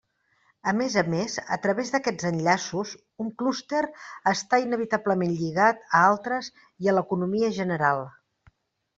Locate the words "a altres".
5.99-6.49